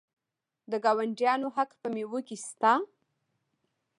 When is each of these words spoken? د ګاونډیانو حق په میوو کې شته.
د 0.71 0.73
ګاونډیانو 0.83 1.47
حق 1.55 1.69
په 1.81 1.87
میوو 1.93 2.19
کې 2.27 2.35
شته. 2.45 2.73